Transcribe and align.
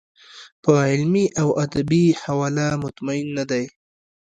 په 0.63 0.71
علمي 0.89 1.25
او 1.41 1.49
ادبي 1.65 2.05
حواله 2.21 2.67
مطمین 2.83 3.25
نه 3.37 3.43
دی. 3.49 3.65